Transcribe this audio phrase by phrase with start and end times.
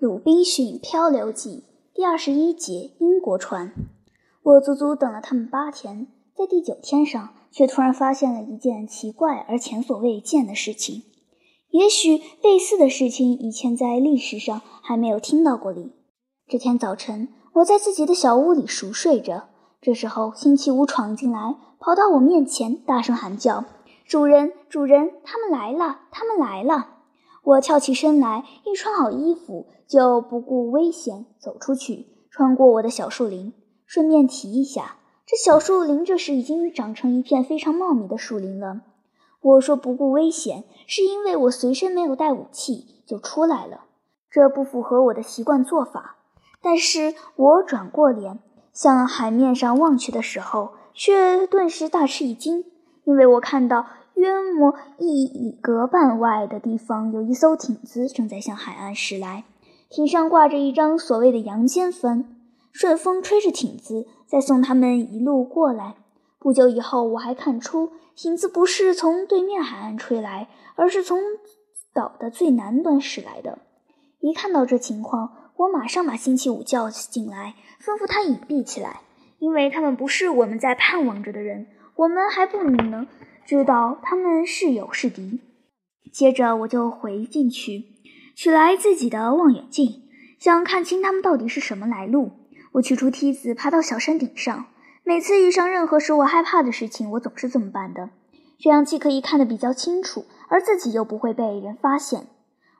[0.06, 1.64] 《鲁滨逊漂流记》
[1.96, 3.72] 第二十一节：英国船。
[4.44, 6.06] 我足足等了他们八天，
[6.36, 11.02] 在第九天上，却突然发现了一件奇怪而前所未见的事情。
[11.70, 15.90] 也许类似的事情以前在历史上还没有听到过哩。
[16.46, 19.48] 这天早晨，我在自己的小屋里熟睡着，
[19.80, 23.64] 这时候星期五闯进来，跑到我面前，大声喊叫
[24.06, 26.97] ：“主人，主人，他们来了，他们来了！”
[27.48, 33.54] 我跳起身来，一穿好衣服，就不顾危险走出去，穿过我的小树林。
[33.86, 38.82] 顺便提一下，这小树林这时已经长成一片非常茂密的树林了。
[39.40, 43.84] 我说不顾危险，是因为我随身没有带武器就出来了，
[44.30, 46.16] 这不符合我的习惯做法。
[46.60, 48.40] 但是我转过脸
[48.74, 52.66] 向海面上望去的时候，却顿时大吃一惊，
[53.04, 53.86] 因为我看到。
[54.18, 59.44] 约莫一里格半外的地方，有一艘艇子正在向海岸驶来，
[59.88, 62.24] 艇上挂着一张所谓的洋间帆，
[62.72, 65.94] 顺风吹着艇子，再送他们一路过来。
[66.40, 71.20] 不久以后，我还看出艇子不是从对面海岸吹来，而是从
[71.94, 73.60] 岛的最南端驶来的。
[74.18, 79.02] 一看到这情况，我马上把星期五叫进来，吩咐他隐蔽起来，
[79.38, 83.06] 因为他们不是我们在盼望着的人，我们还不能。
[83.48, 85.40] 知道他们是友是敌，
[86.12, 87.86] 接着我就回进去，
[88.36, 90.02] 取来自己的望远镜，
[90.38, 92.32] 想看清他们到底是什么来路。
[92.72, 94.66] 我取出梯子，爬到小山顶上。
[95.02, 98.10] 每次遇上任何使我害怕的事情，我总是这么办的，
[98.58, 102.26] 这样既可以看得比较清楚，而自己又不会被人发现。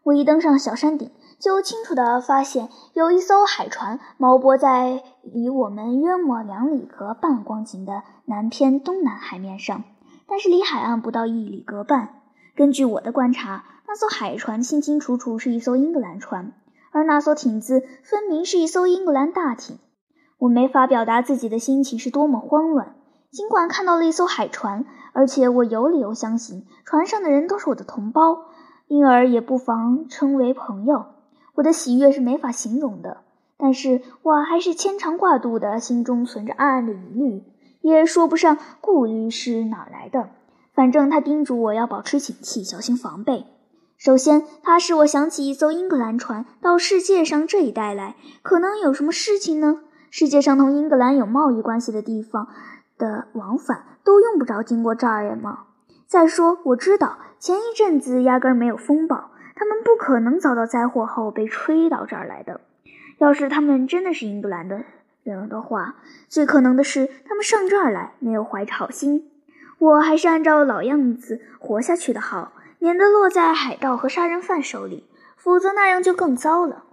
[0.02, 9.82] 我一登上小山顶，就清楚地发现有一艘海船锚泊在离我们约莫两里格半光景的南偏东南海面上。
[10.28, 12.20] 但是离海岸不到一里格半。
[12.54, 16.52] 根据我的观察，那艘海船清清楚楚是一艘英格兰船，
[16.92, 19.78] 而那艘艇子分明是一艘英格兰大艇。
[20.38, 22.94] 我没法表达自己的心情是多么慌乱。
[23.30, 28.46] 尽管看到了一艘海船，而且我有理由相信船上的人都是我的同胞，
[28.86, 31.06] 因而也不妨称为朋友。
[31.54, 33.18] 我的喜悦是没法形容的，
[33.56, 37.42] 但是我还是牵肠挂肚的，心中存着暗暗的疑虑。
[37.80, 40.30] 也说不上顾虑是哪来的，
[40.74, 43.46] 反正他叮嘱我要保持警惕，小心防备。
[43.96, 49.80] 首先，他使我想起一艘英格兰船到世界上这一带来，可能有什么事情呢？
[50.10, 52.48] 世界上同英格兰有贸易关系的地方
[52.96, 55.64] 的往返都用不着经过这儿吗？
[56.06, 62.60] 再说，我知道前一阵子压根没有风暴，他们不可能遭到灾祸后被吹到这儿来的。
[63.18, 64.84] 要是他们真的是英格兰的，
[65.34, 65.96] 人的话，
[66.28, 69.30] 最可能的是他们上这儿来没有怀着好心。
[69.78, 75.04] 我还是按照老样子活下去的好，免得落在海盗和杀人犯手里，
[75.36, 76.84] 否则那样就更糟了。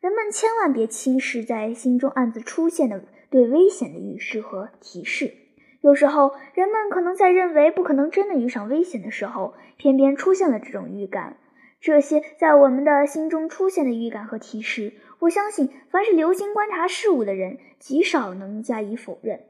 [0.00, 5.34] 人们千万别轻视在心中暗自出现的对危险的预示和提示。
[5.80, 11.36] 有时候，人们可能在认为不可能真的遇上危险的时候，偏偏出现了这种预感。
[11.82, 14.92] 这些在我们的心中出现的预感和提示。
[15.18, 19.40] 我相信，凡是留心观察事物的人，极少能加以否认。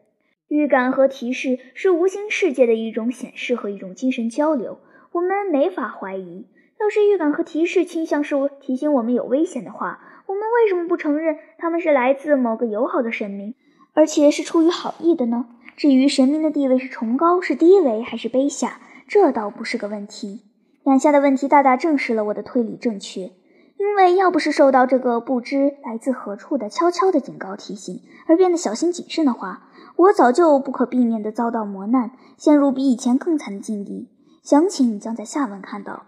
[0.48, 4.81] 预感和提示是无形世界的一种显示和一种精神交流，
[5.12, 6.47] 我们没法怀疑。
[6.81, 13.54] 要是预感和提示倾向是提醒我们有危险的话，我们为什么不承认他们是来自某个友好的神明，
[13.92, 15.47] 而且是出于好意的呢？
[15.76, 20.41] 至于神明的地位是崇高、是低微还是卑下，这倒不是个问题。
[20.84, 23.31] 眼下的问题大大证实了我的推理正确。
[23.78, 29.65] 因为要不是受到这个不知来自何处的悄悄的警告提醒而变得小心谨慎的话，
[29.97, 34.09] 我早就不可避免地遭到磨难，陷入比以前更惨的境地。
[34.44, 36.04] 详情将在下文看到。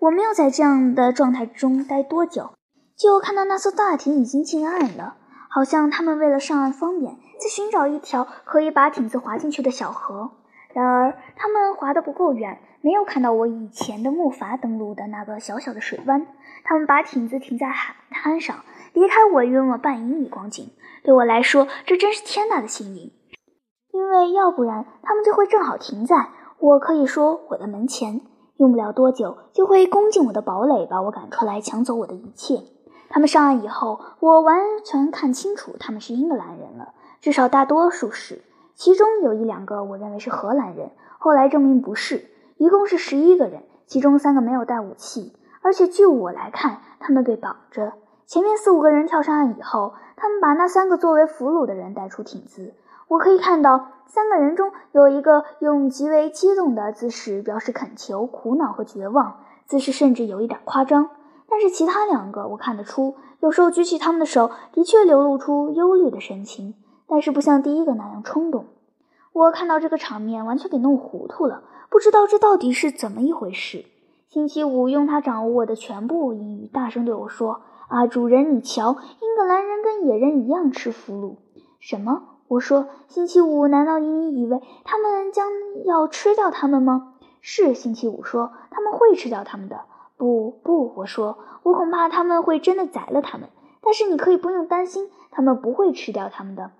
[0.00, 2.50] 我没有在这样的状态中待多久，
[2.96, 5.18] 就看到那艘大艇已经近岸了，
[5.48, 10.32] 好像他们为了上岸方便，在寻找一条可以把艇子划进去的小河。
[10.72, 16.26] 然而他们划得不够远，没有看到我以前的木筏登陆的那个小小的水湾。
[16.64, 18.56] 他们把艇子停在海滩上，
[18.92, 20.70] 离开我约莫半英里光景。
[21.02, 23.10] 对我来说，这真是天大的幸运，
[23.92, 26.28] 因为要不然他们就会正好停在
[26.60, 28.20] 我可以说我的门前，
[28.58, 32.62] 用不了多久就会攻进我的堡垒，把我赶出来，抢走我的一切。
[33.10, 38.42] 他们上岸以后，我完全看清楚他们是英格兰人了，至少大多数是，
[38.74, 42.26] 其中有一两个我认为是荷兰人，后来证明不是。
[42.56, 45.32] 一共是十一个人，其中三个没有带武器。
[45.62, 47.92] 而且据我来看，他们被绑着。
[48.26, 52.74] 前面四五个人跳上岸以后，他们把那三个作为俘虏的人带出艇子。
[53.08, 61.10] 我可以看到，三个人中有一个用极为激动的姿势表示恳求、苦恼和绝望，姿势甚至有一点夸张。
[61.48, 66.74] 但是其他两个我看得出，有时候举起他们的手，的确流露出忧虑的神情，
[67.12, 68.64] 但是不像第一个那样冲动。
[69.34, 73.84] 我看到这个场面，完全给弄糊涂了，不知道这到底是怎么一回事。
[74.28, 81.36] 星期五用他掌握的全部英语大声对我说：“啊，主人，你瞧，英格兰人跟野人一样吃俘虏。”
[81.80, 82.22] 什么？
[82.48, 85.48] 我说：“星期五，难道你以为他们将
[85.84, 87.12] 要吃掉他们吗？”
[87.44, 89.82] 是，星期五说：“他们会吃掉他们的。”
[90.16, 93.50] 不不，我说，我恐怕他们会真的宰了他们。
[93.82, 96.70] 但是你可以不用担心，他们不会吃掉他们的。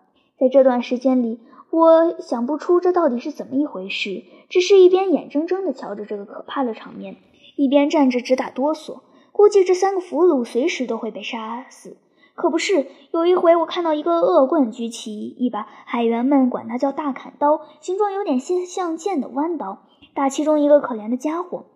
[0.43, 1.39] 在这段时间里。
[1.71, 7.17] 我想不出这到底是怎么一回事，只是一边眼睁睁地瞧着这个可怕的场面，
[7.55, 11.97] 一边站着直打哆嗦，估计这三个俘虏随时都会被杀死。
[12.35, 21.67] 可不是，有一回我看到一个恶棍举起一把海员们管它叫大砍刀，形状有点像剑的弯刀，打其中一个可怜的家伙。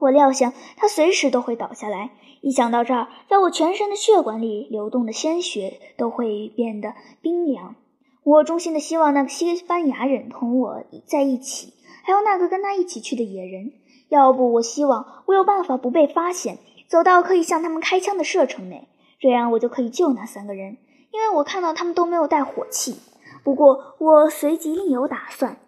[0.00, 2.10] 我料想他随时都会倒下来。
[2.40, 7.76] 一想到这儿，在我全身的血管里流动的鲜血都会变得冰凉。
[8.24, 11.72] 我衷心的希望那个西班牙人同我在一起，
[12.04, 13.72] 还有那个跟他一起去的野人。
[14.08, 18.88] 要不，我希望我有办法不被发现，走到可以向他们开枪的射程内，
[19.20, 20.78] 这样我就可以救那三个人。
[21.10, 23.00] 因为我看到他们都没有带火器。
[23.44, 25.58] 不过，我随即另有打算。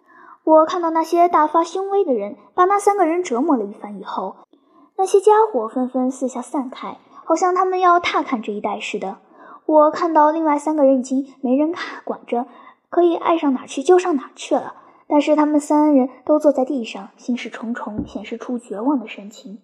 [0.43, 4.35] 我看到那些大发凶威的人把那三个人折磨了一番以后，
[4.97, 9.19] 那些家伙纷纷四下散开，好像他们要踏看这一带似的。
[9.71, 12.45] 我看到另外三个人已经没人看管着，
[12.89, 14.75] 可以爱上哪去就上哪去了。
[15.07, 19.59] 但是他们三人都坐在地上，心事重重，显示出绝望的神情。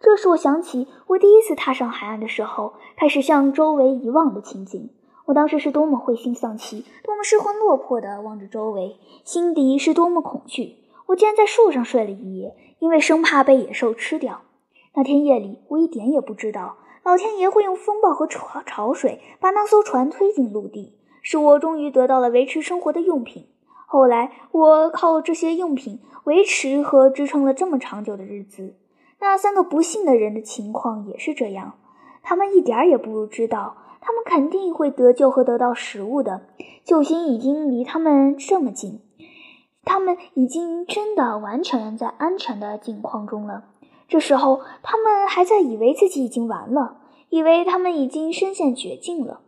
[0.00, 4.90] 这使我想起我第一次踏上海岸的时候，开始向周围遗忘的情景。
[5.26, 10.78] 我当时是多么灰心丧气，多么失魂落魄地望着周围，心底是多么恐惧。
[11.06, 14.40] 我竟然在树上睡了一夜，因为生怕被野兽吃掉。
[14.94, 16.78] 那天夜里，我一点也不知道。
[17.02, 23.46] 老天爷会用风暴和潮潮水把那艘船推进陆地，使我终于得到了维持生活的用品。
[23.86, 28.74] 后来，我靠这些用品维持和支撑了这么长久的日子。
[29.18, 31.74] 那三个不幸的人的情况也是这样，
[32.22, 36.42] 他们一点儿也不知道，他们肯定会得救和得到食物的。
[36.84, 39.00] 救星已经离他们这么近，
[39.84, 43.64] 他们已经真的完全在安全的境况中了。
[44.12, 46.98] 这时候，他们还在以为自己已经完了，
[47.30, 49.40] 以为他们已经身陷绝境了。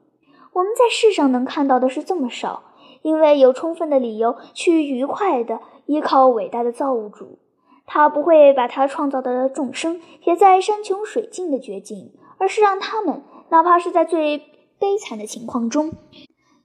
[0.55, 2.63] 我们在世上能看到的是这么少，
[3.03, 7.41] 因为有充分的理由去愉快地依靠伟大的造物主，
[7.85, 14.39] 他不会把他创造的众生撇在山穷水尽的绝境，而是让他们，哪怕是在最
[14.79, 15.93] 悲惨的情况中，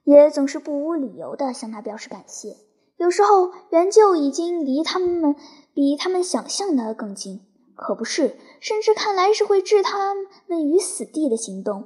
[0.05, 2.55] 也总是不无理由地向他表示感谢。
[2.95, 5.35] 有时候，援救已经离他们
[5.73, 7.41] 比他们想象的更近。
[7.79, 10.13] 可不是，甚至看来是会置他
[10.47, 11.85] 们于死地的行动，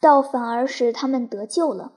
[0.00, 1.92] 倒反而使他们得救了。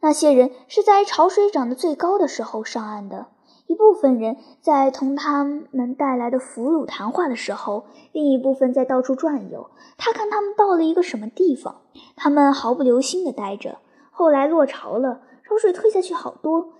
[0.00, 3.26] 那些人是在潮水涨得最高的时候上岸的，
[3.66, 11.82] 一部分人在同他们带来的俘虏谈话的时候，另一部分在到处转悠，他看他们到了一个什么地方，
[12.16, 13.78] 他们毫不留心地待着。
[14.10, 16.74] 后来落潮了，潮水退下去好多，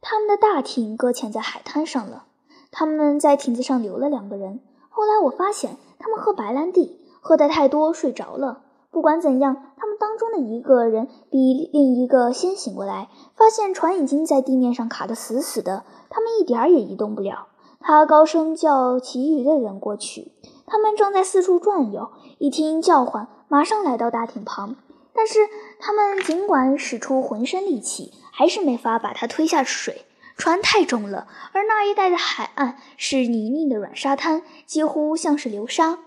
[0.00, 2.26] 他们的大艇搁浅在海滩上了。
[2.70, 4.60] 他们在艇子上留了两个人。
[4.96, 8.60] 后来我发现，他们喝白兰地喝得太多，睡着了。
[8.92, 17.48] 不管怎样，他们当中的一个人比另一个先醒过来，发现船已经在地面上卡得死死的，他们一点儿也移动不了。
[17.80, 20.30] 他高声叫其余的人过去，
[20.64, 24.76] 他们正在四处转悠，一听叫唤，马上来到大艇旁。
[25.12, 25.40] 但是
[25.80, 30.04] 他们尽管使出浑身力气，还是没法把他推下水。
[30.36, 35.98] 船太重了，而那一带的海岸是泥泞的软沙滩，几乎像是流沙。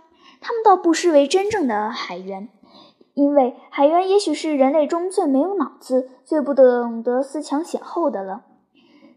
[0.41, 2.49] 他们倒不失为真正的海员，
[3.13, 8.43] 因为海员也许是人类中最没有脑子、最不懂得思前想后的了。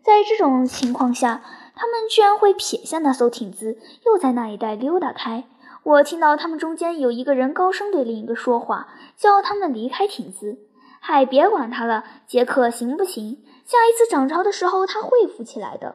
[0.03, 1.43] 在这种情况下，
[1.75, 5.45] 他们居然会撇下那艘艇子，又在那一带溜达开。
[5.83, 10.59] 我听到他们中间有一个人高声对另一个说话，叫他们离开艇子。
[11.01, 13.43] 嗨，别管他了，杰克，行不行？
[13.71, 15.95] 下一次涨潮的时候，他会浮起来的。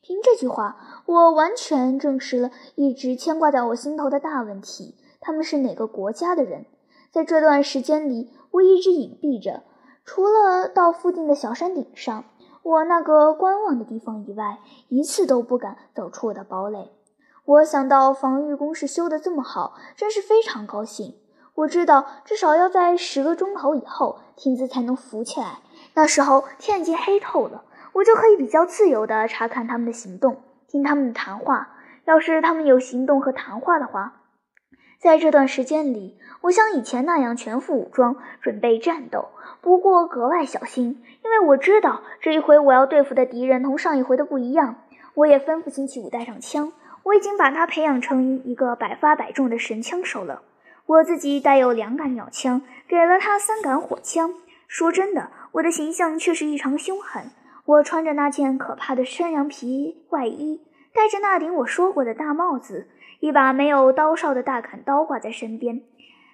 [0.00, 6.66] 凭这句话，我完全证实了一直牵挂在我心头的大问题：他们是哪个国家的人？
[7.10, 9.64] 在这段时间里，我一直隐蔽着，
[10.04, 12.26] 除了到附近的小山顶上，
[12.62, 16.92] 我那个观望的地方以外，一次都不敢走出我的堡垒。
[17.44, 21.16] 我想到防御工事修得这么好，真是非常高兴。
[21.56, 25.62] 我知道，至少要在十个钟头以后，亭子才能浮起来。
[25.96, 31.70] 那时候天已经黑透了，我就可以比较自由地查看他们的行动，听他们的谈话。
[32.04, 34.20] 要是他们有行动和谈话的话，
[35.00, 39.30] 在这段时间里，我像以前那样全副武装，准备战斗，
[39.62, 44.76] 不过格外小心，因为我知道这一回我要对付的敌人同上一回的不一样。
[45.14, 46.74] 我也吩咐星期五带上枪，
[47.04, 50.42] 我已经把他培养成一个百发百中的神枪手了。
[50.84, 54.34] 我自己带有两杆鸟枪，给了他三杆火枪。
[54.68, 57.30] 说真的，我的形象却是异常凶狠。
[57.64, 60.60] 我穿着那件可怕的山羊皮外衣，
[60.92, 62.88] 戴着那顶我说过的大帽子，
[63.20, 65.82] 一把没有刀鞘的大砍刀挂在身边，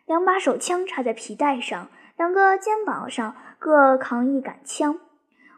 [0.06, 4.98] 两把手枪插在皮带上，两个肩膀上各扛一杆枪。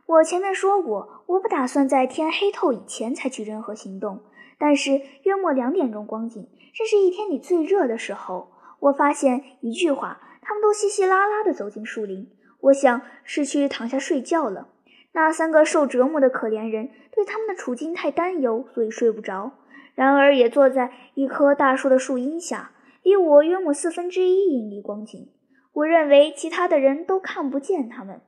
[0.06, 4.21] 我前面说过，我不打算在天黑透以前采取任何行动。
[4.59, 8.52] 但是约莫两点钟光景，这是一天里最热的时候。
[8.78, 12.28] 我发现一句话，他们都稀稀拉拉地走进树林。
[12.64, 14.68] 我想是去躺下睡觉了。
[15.12, 19.52] 那三个受折磨的可怜人对他们的处境太担忧，所以睡不着。
[19.94, 25.28] 然而也坐在一棵大树的树荫下，离我约莫四分之一英里光景。
[25.73, 28.23] 我认为其他的人都看不见他们。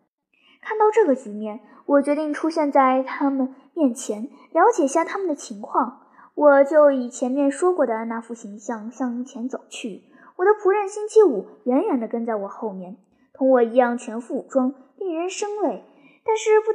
[0.60, 6.02] 看到这个局面，我决定出现在他们面前，了解一下他们的情况。
[6.34, 10.02] 我就以前面说过的那副形象向前走去。
[10.36, 12.98] 我的仆人星期五远远地跟在我后面，
[13.36, 15.84] 同我一样全副武装，令人生畏。
[16.24, 16.66] 但是不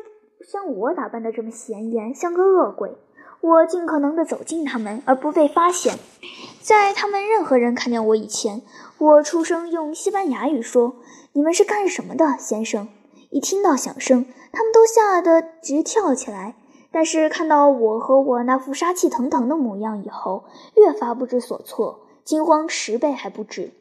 [0.45, 2.97] 像我打扮的这么显眼，像个恶鬼。
[3.41, 5.97] 我尽可能地走近他们，而不被发现。
[6.61, 8.61] 在他们任何人看见我以前，
[8.99, 10.97] 我出声用西班牙语说
[11.33, 12.87] ：“你们是干什么的，先生？”
[13.31, 16.55] 一听到响声，他们都吓得直跳起来。
[16.91, 20.43] 但是看到我和我那副杀气腾腾的模样以后，
[20.75, 23.71] 越发不知所措，惊慌十倍还不止。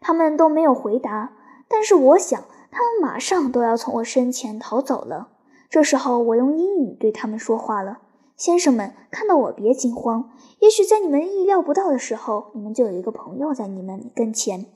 [0.00, 1.32] 他们都没有回答，
[1.68, 2.44] 但是我想。
[2.76, 5.28] 他们马上都要从我身前逃走了。
[5.70, 7.98] 这时候，我用英语对他们说话了
[8.36, 10.32] ：“先生们，看到我别惊慌。
[10.58, 14.66] 也许在你们意料不到的时候，你们就有一个朋友在你们跟前。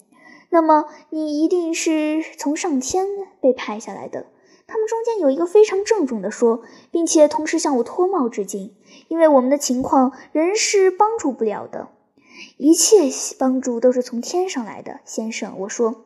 [0.50, 3.04] 那么，你一定是从上天
[3.40, 4.26] 被派下来的。”
[4.68, 8.76] 他们中间有一个非常郑重地说，并且同时向我脱帽致敬，
[9.08, 11.88] 因为我们的情况人是帮助不了的，
[12.58, 15.58] 一切帮助都是从天上来的，先生。
[15.58, 16.04] 我说。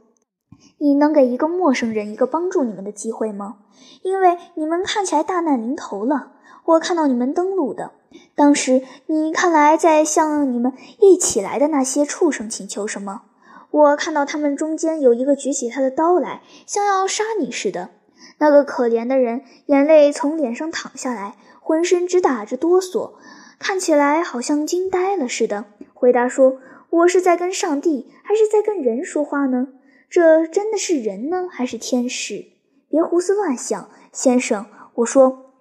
[0.79, 3.57] 你能给一个陌生人一个帮助你们的机会吗？
[4.03, 6.33] 因为你们看起来大难临头了。
[6.65, 7.93] 我看到你们登陆的，
[8.35, 13.23] 当时你看来在向你们一起来的那些畜生请求什么？
[13.71, 17.91] 我看到他们中间有一个举起他的刀来，像要杀你似的。
[18.39, 23.13] 那个可怜的人眼泪从脸上淌下来，浑身直打着哆嗦，
[23.59, 25.65] 看起来好像惊呆了似的。
[25.95, 26.59] 回答说
[26.91, 29.69] ：“我是在跟上帝，还是在跟人说话呢？”
[30.13, 32.45] 这真的是人呢，还是天使？
[32.91, 34.67] 别胡思乱想，先生。
[34.97, 35.55] 我说，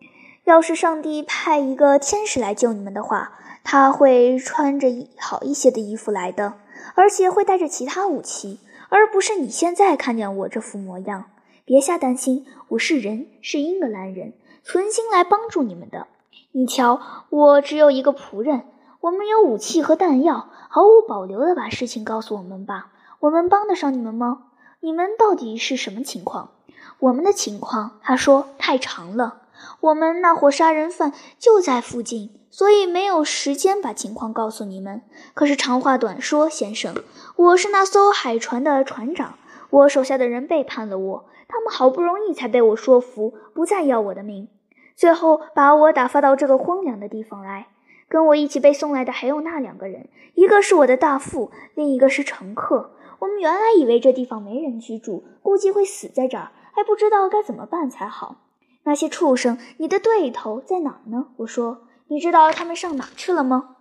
[0.44, 3.32] 要是上帝派一个天使来救你们的话，
[3.64, 6.56] 他会穿着好一些的衣服来的，
[6.96, 11.28] 而且会带着其他武器，而不是你现在看见我这副模样。
[11.64, 14.34] 别瞎担心，我是人，是英格兰人，
[14.66, 16.08] 存心来帮助你们的。
[16.52, 18.64] 你瞧，我只有一个仆人，
[19.00, 22.91] 我们有武器和弹药，毫无保留地把事情告诉我们吧。
[23.22, 24.46] 我们帮得上你们吗？
[24.80, 26.54] 你们到底是什么情况？
[26.98, 29.44] 我们的情况，他说太长了。
[29.80, 35.04] 我们那伙杀人犯就在附近，所以没有时间把情况告诉你们。
[35.36, 36.96] 可是长话短说，先生，
[37.36, 39.36] 我是那艘海船的船长，
[39.70, 44.48] 我手下的人背叛了我，他们好不容易才被我说服，不再要我的命，
[44.96, 47.68] 最后把我打发到这个荒凉的地方来。
[48.10, 52.90] 跟我一起被送来的还有那两个人，一个是我的大副，另一个是乘客。
[53.22, 58.38] 我们原来以为这地方没人居住，估计会死在这儿，还不知道该怎么办才好。
[58.84, 61.28] 那些畜生，你的对头在哪儿呢？
[61.38, 63.76] 我说，你知道他们上哪去了吗？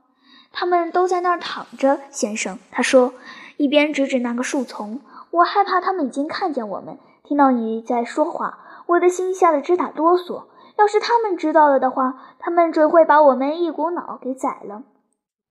[0.53, 2.59] 他们都在那儿躺着，先生。
[2.71, 3.15] 他说，
[3.57, 5.01] 一边指指那个树丛。
[5.31, 10.43] 我害怕他们已经看见我们，听到你在说话，我的心吓得直打哆嗦。
[10.77, 14.83] 要是他们知道了的话，他们准会把我们一股脑给宰了。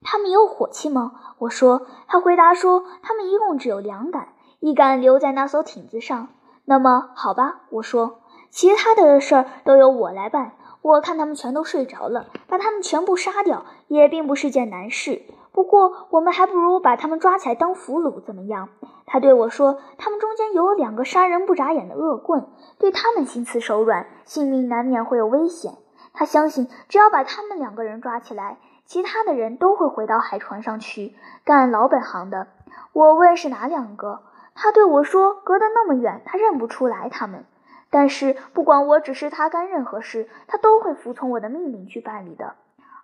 [0.01, 1.11] 他们有火器吗？
[1.39, 1.87] 我说。
[2.07, 4.29] 他回答说，他们一共只有两杆，
[4.59, 6.29] 一杆留在那艘艇子上。
[6.65, 10.53] 那么好吧，我说，其他的事儿都由我来办。
[10.81, 15.23] 我看他们全都睡着了，把他们全部杀掉也并不是件难事。
[15.51, 18.69] 不过我们还不如把他们抓起来当俘虏，怎么样？
[19.05, 25.73] 他对我说，他们中间有两个杀人不眨眼的恶棍，对他们心慈手软，性命难免会有危险。
[26.13, 28.57] 他相信，只要把他们两个人抓起来。
[28.89, 32.47] 其他的人都会回到海船上去干老本行的。
[32.91, 34.23] 我问是哪两个，
[34.55, 37.45] 他对我说：“隔得那么远，他认不出来他们。
[37.91, 42.55] 但是不管我指示他干任何事，他都会服从我的命令去办理的。”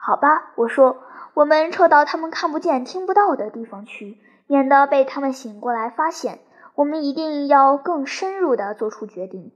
[0.01, 0.97] 好吧，我说，
[1.35, 6.39] 我们撤到他们看不见、听不到的地方去，免得被他们醒过来发现。
[6.73, 9.51] 我们一定要更深入地做出决定。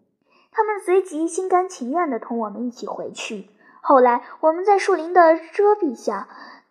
[0.51, 3.49] 他们随即心甘情愿地同我们一起回去。
[3.81, 6.27] 后来，我们在树林的遮蔽下，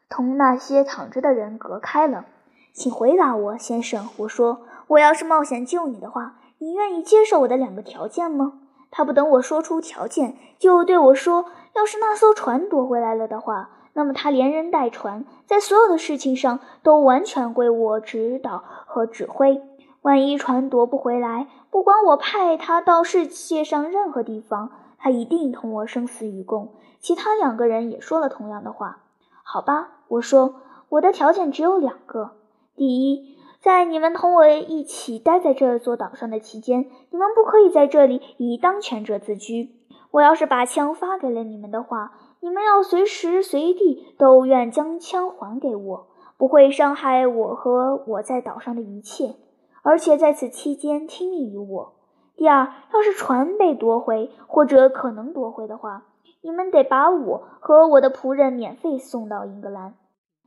[0.09, 2.27] 同那些躺着的人隔开了。
[2.73, 4.09] 请回答我，先生。
[4.19, 8.61] 我说：“我要是冒险救你的话，你愿意接受我的两个条件吗？”
[8.91, 19.61] 他不等我说出条件，就对我说：“要是那艘船夺回来了的话，那么他连人带船，在所有的事情上都完全归我指导和指挥。
[20.03, 29.05] 万一船夺不回来，不管我派他到世界上任何地方，他一定同我生死与共。”其他两个人也说了同样的话。
[29.43, 30.57] 好吧，我说，
[30.88, 32.33] 我的条件只有两个：
[32.75, 39.71] 第一，在你们同我一起待在这座岛上的期间，你们不可以在这里以当权者自居。
[40.11, 49.37] 我要是把枪发给了你们的话，你们要随时随地都愿将枪还给我，不会伤害我和我在岛上的一切，
[49.83, 51.93] 而且在此期间听命于我。
[52.38, 56.04] 第二，要是船被夺回或者可能夺回的话，
[56.40, 59.95] 你们得把我和我的仆人免费送到英格兰。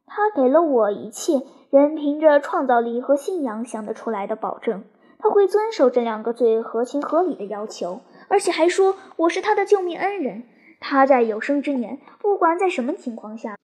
[0.06, 4.86] 他给了我一切人凭着创造力和信仰想得出来的保证，
[5.20, 10.44] 他会遵守这两个最合情合理的要求，而且还说我是他的救命恩人。
[10.80, 13.58] 他在有生之年，不管在什么情况下，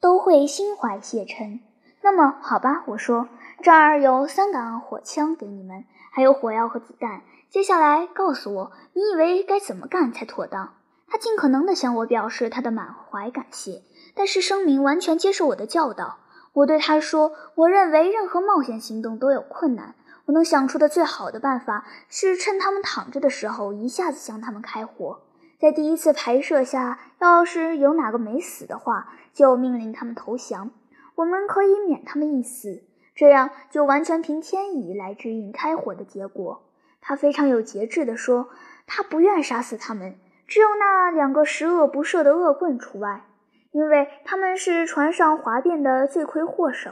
[0.00, 1.58] 都会心怀谢忱。
[2.00, 3.26] 那么好吧，我说，
[3.60, 7.22] 这儿有三杆火枪给你们，还有火药和子弹。
[7.50, 10.74] 接下来告诉我，你以为该怎么干才妥当？
[11.08, 13.82] 他尽可能地向我表示他的满怀感谢。
[14.14, 16.18] 但是声明完全接受我的教导。
[16.52, 19.96] 我对他说：“我认为任何冒险行动都有困难。
[20.26, 25.22] 我能想出的最好的办法是趁他们躺着的时候一下子向他们开火。
[25.58, 30.70] 在第一次排射下，要是有哪个没死的话，就命令他们投降。
[31.16, 36.62] 我们可以免他们一死，这样就完全凭天意来指引开火的结果。”
[37.00, 38.48] 他非常有节制地说
[38.86, 40.14] ：“他不愿杀死他们，
[40.46, 43.24] 只有那两个十恶不赦的恶棍除外。”
[43.72, 46.90] 因为他们是船上哗变的罪魁祸首。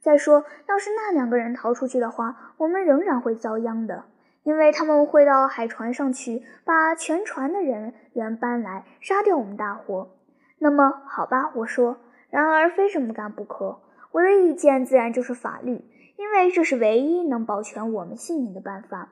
[0.00, 4.04] 再说，要是那两个人逃出去的话，我们仍然会遭殃的，
[4.42, 10.10] 因为他们会到海船上去，把全船的人员搬来，杀掉我们大伙。
[10.58, 11.98] 那么，好吧，我说。
[12.28, 13.80] 然而，非这么干不可。
[14.10, 15.84] 我的意见自然就是法律，
[16.16, 19.10] 因为这是唯一能保全我们性命的办法。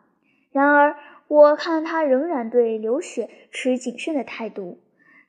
[0.55, 0.95] 然而，
[1.27, 4.79] 我看他仍然对流血持谨慎的态度，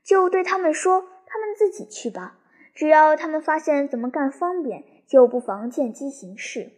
[0.04, 1.08] 就对他们说。
[1.28, 2.38] 他们自己去吧，
[2.74, 6.72] 只要他们发现怎么干方便，就不妨见机行事。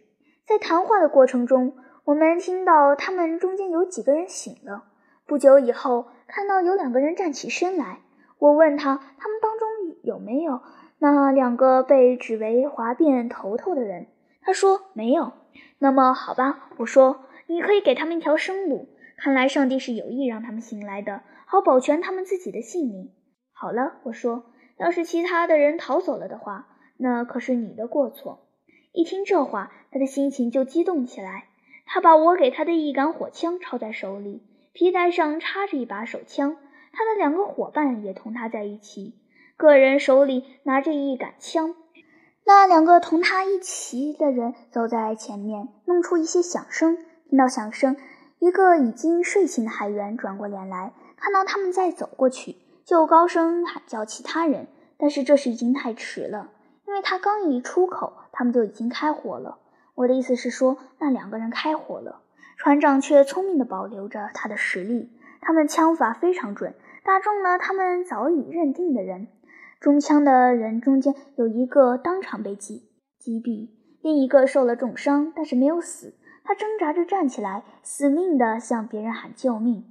[0.44, 4.84] 在谈话的过程中，我们听到他们中间有几个人醒了。
[5.26, 8.00] 不久以后，看到有两个人站起身来。
[8.38, 9.68] 我问他，他们当中
[10.02, 10.60] 有没有
[10.98, 14.08] 那两个被指为滑变头头的人？
[14.40, 15.34] 他说没有。
[15.78, 18.88] 那么好吧，我说你可以给他们一条生路。
[19.16, 23.10] 看来上帝是有意让他们醒来的，好保全他们自己的性命。
[23.52, 24.44] 好了，我说，
[24.76, 28.46] 要是其他的人逃走了的话，那可是你的过错。
[28.92, 31.46] 一听这话，他的心情就激动起来。
[31.84, 36.56] 他把我给他的一杆火枪抄在手里，皮带上插着一把手枪。
[36.92, 39.14] 他的两个伙伴也同他在一起，
[39.56, 41.74] 个人手里拿着一杆枪。
[42.44, 46.98] 那两个同他一起的人走在前面，弄出一些响声。
[47.28, 47.94] 听到响声，
[48.38, 52.56] 一个已经睡醒的海员转过脸来，看到他们在走过去。
[52.86, 56.50] 就高声喊叫其他人，但是这时已经太迟了，
[56.86, 59.58] 因为他刚一出口，他们就已经开火了。
[59.94, 62.22] 我的意思是说，那两个人开火了，
[62.56, 65.10] 船长却聪明地保留着他的实力。
[65.42, 69.28] 他们枪法非常准，打中了他们早已认定的人。
[69.80, 72.88] 中枪的人中间有一个当场被击
[73.18, 73.68] 击毙，
[74.00, 76.14] 另一个受了重伤，但是没有死。
[76.48, 79.84] 他挣扎着站起来，死命地向别人喊救命。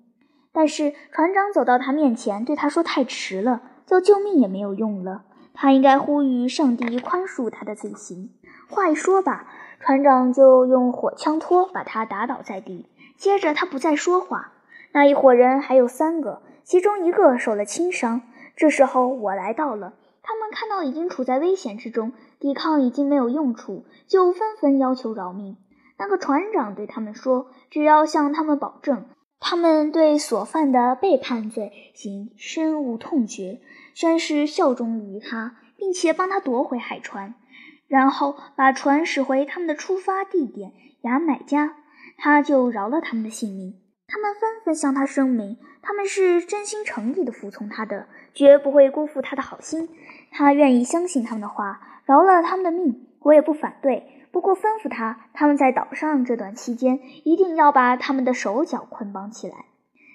[0.51, 5.25] 但是船长走到他面前，对他说：“太迟了，叫救命也没有用了。
[5.53, 8.31] 他应该呼吁上帝宽恕他的罪行。”
[8.67, 9.47] 话一说吧，
[9.79, 12.89] 船长就用火枪托把他打倒在地。
[13.17, 14.53] 接着他不再说话。
[14.93, 18.23] 那一伙人还有三个，其中一个受了轻伤。
[18.55, 19.93] 这时候我来到了，
[20.23, 25.55] 他们看到已经处在危险之中，抵抗已经没有用处，就纷纷要求饶命。
[25.97, 29.05] 那个船长对他们说：“只要向他们保证。”
[29.39, 33.61] 他们对所犯的背叛罪行深恶痛绝，
[33.93, 37.35] 宣誓效忠于他，并且帮他夺回海船，
[37.87, 41.75] 然后把船驶回他们的出发地点牙买加，
[42.17, 43.75] 他就饶了他们的性命。
[44.07, 49.87] 他们纷纷向他声明，他们是真心诚意的服从他的，绝不会辜负他的好心。
[50.31, 54.16] 他愿意相信他们的话，饶了他们的命，我也不反对。
[54.31, 59.65] 不过吩咐他，他们在岛上这段期间一定要把他们的手脚捆绑起来。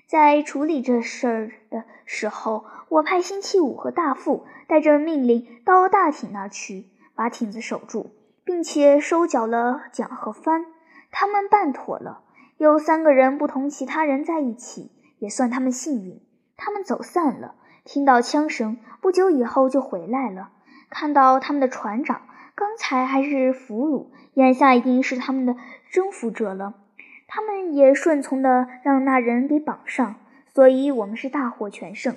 [0.07, 8.11] 在处理这事儿的时候，我派星期五和大副带着命令到大艇那儿去，把艇子守住，
[8.45, 10.67] 并且收缴了桨和帆。
[11.11, 12.25] 他们办妥了，
[12.59, 16.21] 有三个人不同其他人在一起，也算他们幸运。
[16.57, 20.51] 他们走散了，听到枪声，不久以后就回来了，
[20.91, 22.23] 看到他们的船长，
[22.63, 25.57] 刚才还是俘虏，眼下一定是他们的
[25.91, 26.75] 征服者了。
[27.27, 30.15] 他们也顺从的让那人给绑上，
[30.55, 32.15] 所以我们是大获全胜。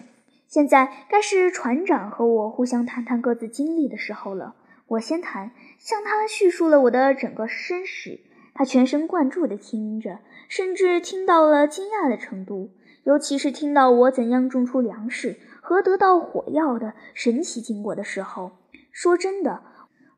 [0.47, 4.53] 现在该是船长和我互相谈谈各自经历的时候了。
[4.85, 8.19] 我先谈，向他叙述了我的整个身世。
[8.53, 12.69] 他全神贯注地听着，甚至听到了惊讶的程度，
[13.03, 18.51] 尤其是听到我怎样种出粮食和得到火药的神奇经过的时候。
[18.91, 19.61] 说真的，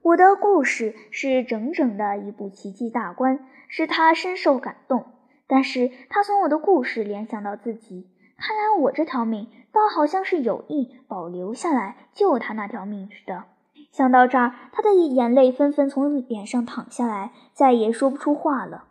[0.01, 3.39] 我的故事是整整的一部奇迹大观。
[3.69, 5.07] 使他深受感动，
[5.45, 8.07] 但是他从我的故事联想到自己，
[8.37, 13.43] 看来我这条命倒好像是有意保留下来救他那条命似的。
[13.91, 18.85] 想到这儿，他的眼泪纷纷从脸上淌下来，再也说不出话了。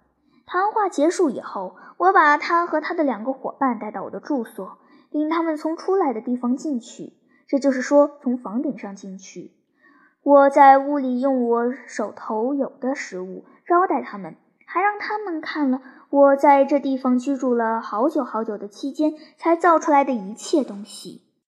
[0.45, 4.77] 谈话结束以后，我把他和他的两个伙伴带到我的住所，
[5.11, 7.15] 领他们从出来的地方进去，
[7.49, 9.53] 这就是说从房顶上进去。
[10.27, 14.35] 我在屋里用我手头有的食物招待他们。
[14.69, 21.23] 还让他们看了我在这地方居住了好久好久的期间才造出来的一切东西。